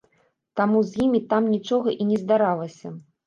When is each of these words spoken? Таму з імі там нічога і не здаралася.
Таму 0.59 0.79
з 0.91 1.03
імі 1.03 1.21
там 1.35 1.43
нічога 1.55 1.93
і 2.01 2.09
не 2.13 2.17
здаралася. 2.25 2.87